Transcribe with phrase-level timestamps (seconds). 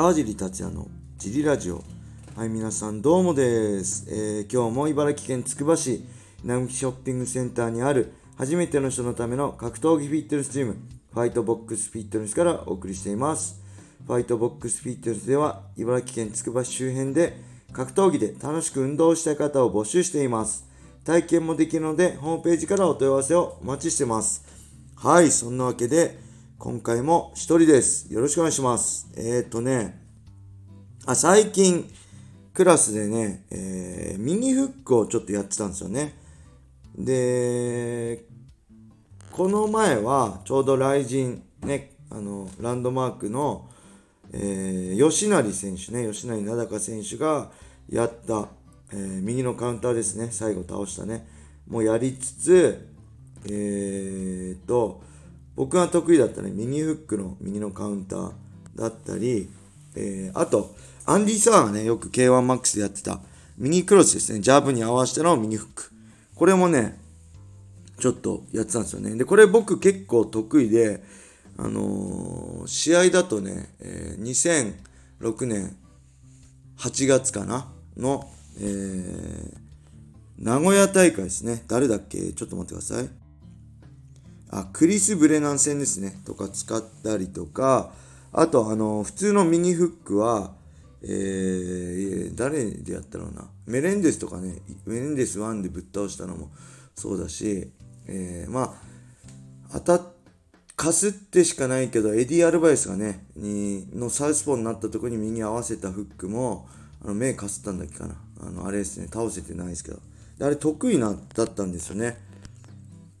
[0.00, 0.88] 川尻達也の
[1.18, 1.84] ジリラジオ。
[2.34, 6.06] はい皆さんどうもです、えー、今日も茨城県つくば市
[6.42, 10.78] 並木ショッピングセンターにある初めての人のための格闘技フィットネスチーム
[11.12, 13.60] ファイトボックスフィットネスからお送りしています。
[14.06, 17.36] ファイトボックスフィットネスでは茨城県つくば市周辺で
[17.74, 20.66] 格闘技で楽しく運動したい方を募集しています。
[21.04, 24.46] 体験もできるのでホームページからお問い合わせをお待ちしてます。
[24.96, 26.29] はいそんなわけで
[26.62, 28.12] 今回も一人です。
[28.12, 29.10] よろしくお願いします。
[29.16, 29.98] えっ、ー、とね、
[31.06, 31.90] あ、最近、
[32.52, 36.18] クラスでね、えー、ミニフックをちょっとやってたんですよね。
[36.98, 38.26] で、
[39.32, 43.66] この前は、ちょうど雷神、ね、あの、ランドマークの、
[44.34, 47.52] えー、吉成選手ね、吉成名高選手が
[47.88, 48.48] やった、
[48.92, 51.26] えー、右のカウンターですね、最後倒したね、
[51.66, 52.86] もうやりつつ、
[53.46, 55.08] えー、と、
[55.60, 58.32] 僕が得意だったね、右フックの右のカウンター
[58.76, 59.50] だったり、
[59.94, 63.20] えー、あと、アンディ・サーがね、よく K1MAX でやってた、
[63.58, 65.92] 右クロスですね、ジャブに合わせての右フック。
[66.34, 66.98] これもね、
[67.98, 69.14] ちょっとやってたんですよね。
[69.16, 71.04] で、これ僕結構得意で、
[71.58, 74.74] あのー、試合だとね、えー、
[75.20, 75.76] 2006年
[76.78, 77.70] 8月かな？
[77.98, 79.54] の、えー、
[80.38, 81.64] 名古屋大会ですね。
[81.68, 82.32] 誰だっけ？
[82.32, 83.19] ちょっと待ってください。
[84.50, 86.20] あ、クリス・ブレナン戦ですね。
[86.26, 87.92] とか使ったりとか、
[88.32, 90.52] あと、あの、普通のミニフックは、
[91.02, 93.48] えー、誰でやったろうな。
[93.66, 96.50] メレンデスとかね、メレンデス1でぶっ倒したのも
[96.94, 97.70] そうだし、
[98.06, 98.76] えー、ま
[99.72, 100.02] あ、当たっ、
[100.76, 106.68] かすってしかないけど、エディ・アルバイスがね、に、のサウスポーになったとこに右合わせたフックも、
[107.04, 108.16] あの、目かすったんだっけかな。
[108.40, 109.98] あの、あれですね、倒せてないですけど。
[110.40, 112.16] あれ得意な、だったんですよね。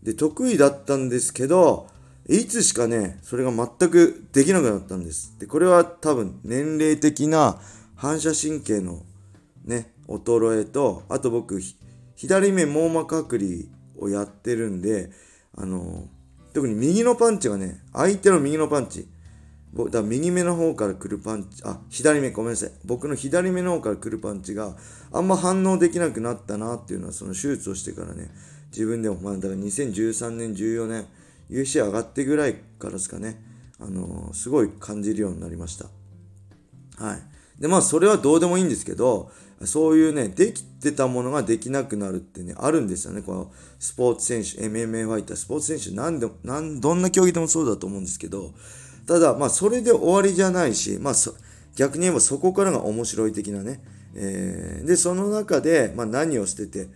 [0.02, 1.88] で、得意だったんですけど、
[2.28, 5.36] いつしかね、それが全くできなくなったんです。
[5.38, 7.60] で、これは多分年齢的な
[7.96, 9.02] 反射神経の
[9.64, 11.60] ね、衰えと、あと僕、
[12.14, 13.68] 左目網膜剥離
[13.98, 15.10] をやってるんで、
[15.56, 16.08] あの、
[16.52, 19.08] 特に右のパンチがね、相手の右のパンチ、
[19.90, 22.72] だ右目の方から来るパンチ、あ、左目、ごめんなさい。
[22.84, 24.76] 僕の左目の方から来るパンチが
[25.12, 28.30] あんま反応できなくなったなっていうのは、その手術をしてからね、
[28.70, 31.06] 自分でも、まあ、だから2013年、14年、
[31.50, 33.42] UC 上がってぐらいからですかね、
[33.78, 35.86] あのー、すごい感じるようになりました。
[37.04, 37.22] はい。
[37.60, 39.30] で、まあ、それはどうでもいいんですけど、
[39.64, 43.20] そういうね、できてたものができなくなるってね、あるんですよね。
[43.20, 48.54] このスポーツ選手、MMA ファイター、スポーツ選手、なんで、なん、どんな競技でもそうだと思うんですけど、
[49.06, 51.14] ただ、まあ、それで終わりじゃないし、まあ、
[51.76, 53.82] 逆に言えばそこからが面白い的なね、
[54.14, 56.88] えー、で、その中で、まあ、何を捨てて、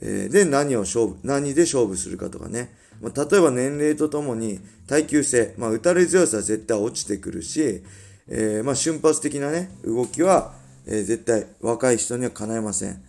[0.00, 2.74] え、で、何を勝負、何で勝負するかとかね。
[3.00, 7.82] まあ、例えば年齢とともに耐久性、まあ、打たれ強さは絶対落ちてくるし、
[8.28, 10.54] えー、まあ、瞬発的なね、動きは、
[10.86, 13.02] えー、絶対若い人には叶えません。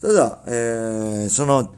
[0.00, 1.74] ただ、えー、その、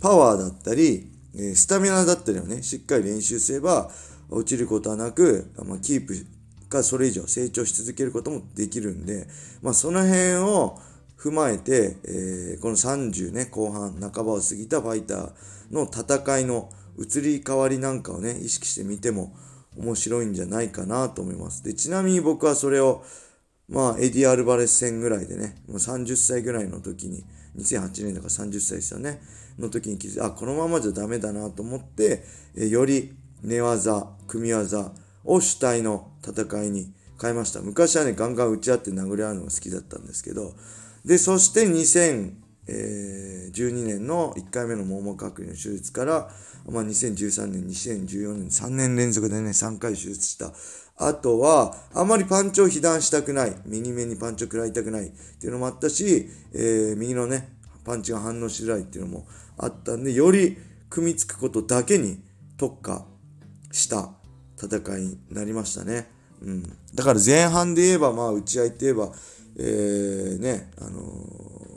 [0.00, 3.90] パワーだったり、えスタミナだったりをね、しっかり練習すれば、
[4.30, 6.14] 落ちることはなく、まあ、キープ
[6.68, 9.26] かそれ以上成長し続けることもできるんで、
[9.62, 10.78] まあ、その辺を、
[11.26, 15.32] 踏まえて、えー、この30ね、後半半ばを過ぎたファイター
[15.72, 19.34] の戦いの移り変わりなんかをね、意識してみても
[19.76, 21.64] 面白いんじゃないかなと思います。
[21.64, 23.02] で、ちなみに僕はそれを、
[23.68, 27.24] まあ、エディ・アルバレス戦ぐらいでね、もう30歳ぐらいの時に、
[27.56, 29.20] 2008年だから30歳ですよね、
[29.58, 32.22] の時に気づいて、あ、このままじゃダメだなと思って、
[32.54, 34.92] えより寝技、組み技
[35.24, 37.60] を主体の戦いに変えました。
[37.60, 40.54] 昔はね、ガンガン打ち合って殴り合うのが好きだったんですけど、
[41.06, 42.32] で、そして2012
[43.86, 46.28] 年の1回目の網膜剥離の手術から、
[46.68, 50.52] まあ、2013年、2014年、3年連続でね、3回手術した。
[50.98, 53.54] あとは、あまりパンチを被弾したくない。
[53.66, 59.28] 右目にパンチを食らいたくないっていうのもあったし、えー、右のね、パンチが反応しづらいっていうのも
[59.58, 60.58] あったんで、より
[60.90, 62.20] 組みつくことだけに
[62.56, 63.06] 特化
[63.70, 64.10] した
[64.60, 66.08] 戦いになりましたね。
[66.42, 66.62] うん。
[66.94, 69.12] だから前半で言えば、まあ、打ち合いって言えば、
[69.58, 71.00] えー、ね、あの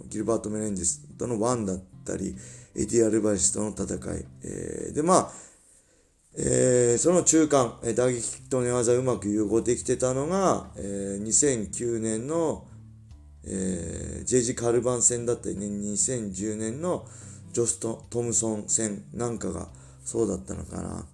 [0.10, 2.36] ギルバート・メレンデスとのワンだったり、
[2.76, 3.86] エティ・アルバイスとの戦
[4.18, 5.32] い、えー、で、まあ、
[6.38, 12.66] えー、その中間、え打撃と寝技うまく融合できてたのが、えー、2009年の、
[13.46, 17.06] えー、ジェイジ・カルバン戦だったりね、2010年の
[17.52, 19.70] ジョスト・トムソン戦なんかが
[20.04, 21.06] そうだったのかな。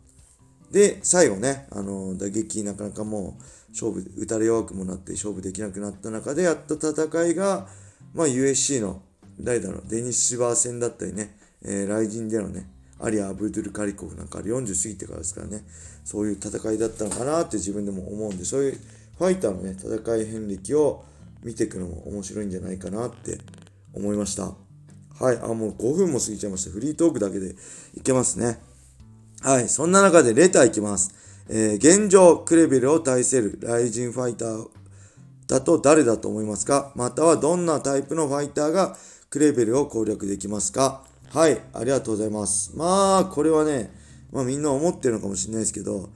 [0.75, 7.69] で、最後ね、あの、打撃なかなかもう、勝負、打たれ弱くもなって勝負できなくなった中でやった戦いが、
[8.13, 9.01] まあ USC の、
[9.39, 12.69] 誰だろう、デニス・シバー戦だったりね、えー、ライジンでのね、
[12.99, 15.63] アリア・アブドゥル・カリコフなんか40過ぎてからですからね、
[16.03, 18.77] そういう戦いだったのかなって自分でも思うんで、そういう
[19.17, 21.05] ファイターのね、戦い遍歴を
[21.41, 23.37] 見ていくのも面白いんじゃないかなって
[23.93, 24.51] 思いました。
[25.21, 26.71] はい、あ、もう5分も過ぎちゃいました。
[26.71, 27.55] フリートークだけで
[27.93, 28.59] いけますね。
[29.45, 31.13] はい、そんな中でレターいきます。
[31.49, 34.67] えー、現状、クレベルを対せるライジンファイター
[35.47, 36.91] だと誰だと思いますか？
[36.95, 38.97] またはどんなタイプのファイターが
[39.29, 41.03] クレベルを攻略できますか？
[41.29, 42.75] はい、ありがとうございます。
[42.75, 43.93] まあ、これはね、
[44.31, 46.09] まあみんな思ってるのかもしれないですけど、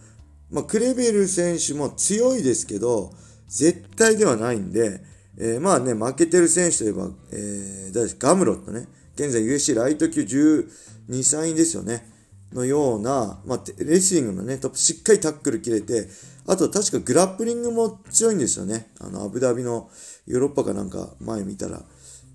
[0.50, 3.12] まあ、クレベル選手も強いですけど、
[3.48, 5.04] 絶対ではないんで、
[5.38, 8.88] えー、まあね、負けてる選手といえば、えー、ガムロットね。
[9.14, 10.66] 現在 USC ライト級12、
[11.10, 12.18] 3位ですよね。
[12.54, 16.08] のような、まあ、レスリングのね、トップしっかりタックル切れて、
[16.48, 18.92] あと確かグラップリングも強いんですよね。
[19.00, 19.90] あの、アブダビの
[20.26, 21.84] ヨーロッパかなんか前見たら、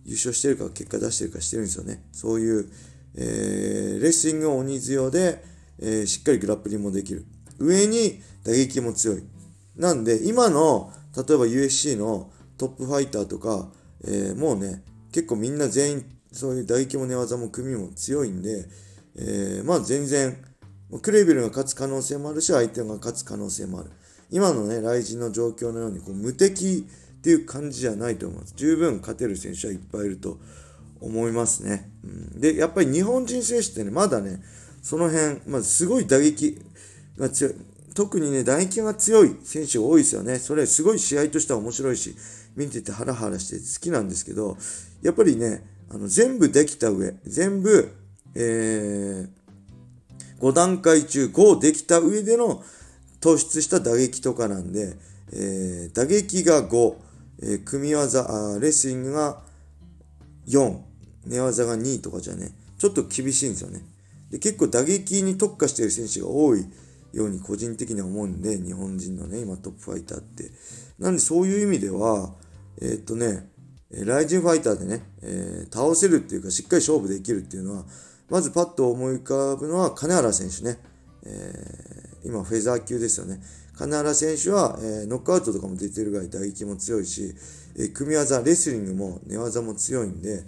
[0.04, 2.04] 優勝してるか結果出してるかしてるんですよね。
[2.12, 2.70] そういう、
[3.16, 5.42] えー、レスリング鬼強で、
[5.80, 7.24] えー、しっかりグラップリングもできる。
[7.58, 9.24] 上に打撃も強い。
[9.76, 13.70] なんで、今の、例えば USC のトップファイターとか、
[14.04, 18.66] えー、もうね、結構みんな全員、そういう打撃も寝技も組も強いんで、
[19.16, 20.36] えー、まあ全然、
[21.02, 23.90] クレベルが勝つ可能性もあるし、相手が勝つ可能性もある。
[24.30, 26.86] 今のね、雷神の状況のようにこう無敵
[27.18, 28.54] っていう感じじゃないと思います。
[28.56, 30.38] 十分勝てる選手はいっぱいいると
[31.00, 31.90] 思いますね。
[32.04, 32.06] う
[32.36, 34.42] ん、で、やっぱり日本人選手ってね、まだね、
[34.82, 36.58] その辺、まあ、すごい打撃
[37.18, 37.54] が強い。
[37.94, 40.38] 特にね、打撃が強い選手が多いですよね。
[40.38, 42.14] それすごい試合としては面白いし、
[42.56, 44.56] 見ててハラハラして好きなんですけど、
[45.02, 47.90] やっぱりね、あの全部できた上、全部、
[48.34, 49.28] えー、
[50.40, 52.62] 5段階中5できた上での
[53.20, 54.96] 突出した打撃とかなんで、
[55.32, 56.94] えー、打撃が5、
[57.42, 59.42] えー、組み技あ、レスリングが
[60.46, 60.78] 4、
[61.26, 63.82] 寝技が2とかじゃね、ちょっと厳しいんですよね。
[64.30, 66.66] で結構打撃に特化している選手が多い
[67.12, 70.50] ように個人的には思うんで、日本人のね、今トップファイターって。
[70.98, 72.34] なんでそういう意味では、
[72.80, 73.48] えー、っとね、
[73.90, 77.84] ライジンファイターでね、えー、倒せるっていうか、しっかり勝負できるっていうのは、
[78.30, 80.78] まずパッと思い浮かぶのは金原選手ね。
[81.26, 83.40] えー、今、フェザー級ですよね。
[83.76, 87.34] 金原選手は、えー、ノックアウトとかも出てるぐらい打撃も強いし、
[87.76, 90.44] えー、組み技、レスリングも寝技も強いんで、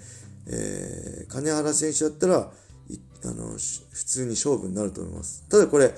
[0.49, 2.52] えー、金原選手だったら、
[3.25, 3.58] あの、
[3.90, 5.44] 普通に勝負になると思います。
[5.49, 5.93] ただこれ、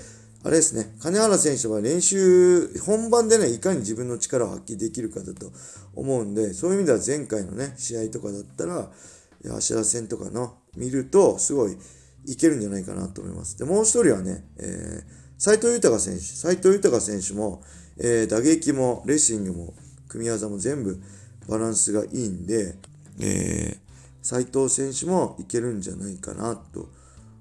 [0.45, 5.53] あれですね、金原選手は練習、本番でね、いかに自分の力を発揮できるかだと
[5.95, 8.91] 思うんで、そういう意味では前回のね、試合とかだったら、
[9.44, 11.76] 芦田戦とかの見ると、すごい
[12.26, 13.58] いけるんじゃないかなと思います。
[13.58, 15.02] で、もう一人はね、えー、
[15.38, 16.23] 斉藤豊選手。
[16.23, 17.62] 斉藤豊選手も、
[17.99, 19.75] えー、打撃もレスリングも
[20.08, 21.00] 組み技も全部
[21.49, 22.75] バランスがいいんで、
[23.20, 23.79] えー、
[24.23, 26.88] 斉藤選手もいけるんじゃないかなと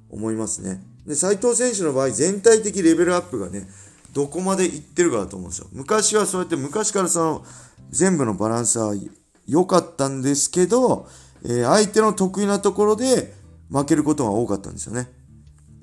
[0.09, 0.83] 思いますね。
[1.05, 3.67] で、斉藤選手の場合、全体的レベルアップがね、
[4.13, 5.67] どこまでいってるかだと思うんですよ。
[5.71, 7.45] 昔はそうやって昔からその
[7.89, 8.93] 全部のバランスは
[9.45, 11.07] 良かったんですけど、
[11.43, 13.33] え、相手の得意なところで
[13.69, 15.09] 負けることが多かったんですよね。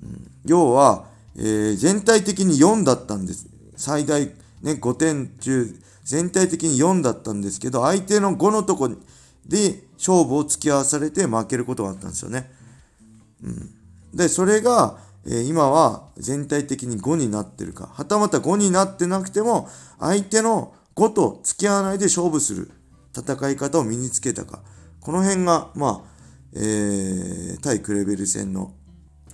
[0.02, 1.06] うん、要は、
[1.36, 3.48] えー、全体的に4だったんです。
[3.76, 4.32] 最大、ね、
[4.72, 5.74] 5点中、
[6.04, 8.88] 全体的に4だったんですけど、相手の5のとこ
[9.46, 12.50] で勝負を突き合わされて負けることがあったんですよね。
[13.42, 13.70] うん、
[14.14, 22.70] で、それが、え今は全体的に5になってるか、はたまた5になってなくても、相手の5と付き合わないで勝負する
[23.16, 24.60] 戦い方を身につけたか。
[25.04, 26.08] この辺が、まあ、
[26.54, 28.72] えー、対クレベル戦の、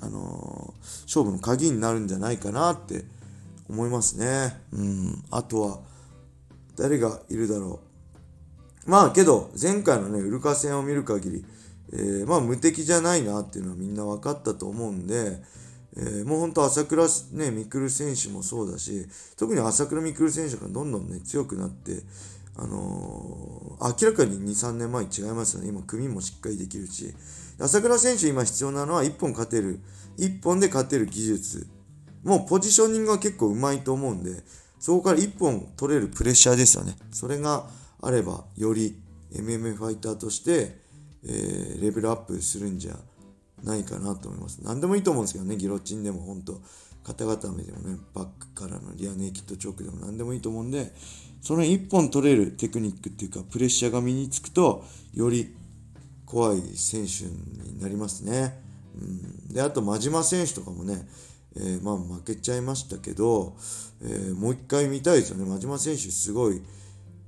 [0.01, 3.05] あのー、勝負の鍵になるんじゃないかなって
[3.69, 4.61] 思いますね。
[4.73, 5.25] うん。
[5.31, 5.79] あとは、
[6.77, 7.79] 誰がいるだろ
[8.87, 8.91] う。
[8.91, 11.45] まあけど、前回のね、ウルカ戦を見る限り、
[11.93, 15.41] えー、まあ無敵じゃないなっていうのはみんな分かったと思うんで、
[15.97, 22.03] えー、もうほんと朝倉ね、未来選手もそうだし、特に朝倉未来選手がどんどんね、強くなって、
[22.63, 25.71] あのー、明らかに2、3年前違いますよね。
[25.71, 27.15] 今、組もしっかりできるし。
[27.59, 29.81] 朝倉選手今必要なのは1本勝てる。
[30.19, 31.67] 1本で勝てる技術。
[32.23, 34.43] もうポジショニングは結構うまいと思うんで、
[34.79, 36.97] そこから1本取れるプレッシャーですよね。
[37.13, 37.67] それが
[38.03, 39.01] あれば、より
[39.33, 40.77] MMA ファイターとして、
[41.25, 42.97] えー、レベルアップするんじゃ
[43.65, 44.61] ないかなと思います。
[44.63, 46.61] 何でもいいと思うんですけどね、ギロチンでも本当、
[47.03, 50.93] 肩固めでもね、バックからのリアネイキッドチョークでも何でもいいと思うんで、
[51.41, 55.55] その1本取れるテクニックっていうか、プレッシャーが身につくと、より
[56.27, 58.63] 怖い選手になりますね。
[58.95, 61.09] うん、で、あと、真島選手とかもね、
[61.57, 63.57] えー、まあ負けちゃいましたけど、
[64.03, 65.45] えー、もう一回見たいですよね。
[65.45, 66.63] 真島選手すごい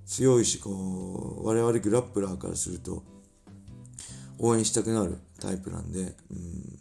[0.07, 3.03] 強いし、こう、我々グラップラーからすると、
[4.39, 6.79] 応援したくなるタイプなんで、うん、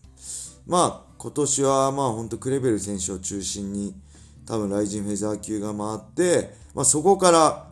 [0.72, 3.94] まあ今年はまあ本当クレベル選手を中心に
[4.46, 7.68] 多分ライジンフェザー級が回って、まあ、そこから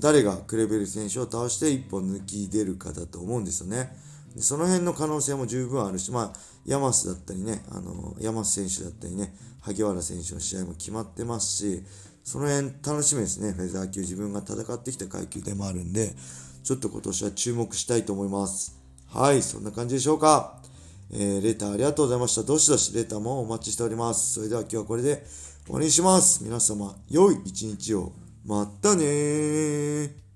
[0.00, 3.96] 誰がクレベル選手を倒して一本抜き出るかだと思うんですよね。
[4.40, 11.84] その辺の可能性も十分あるし、まあ、ヤマスだったりね、あの、ヤマス選手だったりね、萩原選手の試合も決まってますし、
[12.24, 13.52] その辺楽しみですね。
[13.52, 16.14] フェザー級自分が戦ってきた階級でもあるんで、
[16.64, 18.76] ちょっと今年は注目したいと思います。
[19.06, 20.58] はい、そんな感じでしょうか。
[21.10, 22.42] えー、レターありがとうございました。
[22.42, 24.34] どしどしレターもお待ちしております。
[24.34, 25.24] それでは今日はこれで
[25.64, 26.44] 終わりにします。
[26.44, 28.12] 皆様、良い一日を。
[28.44, 30.27] またねー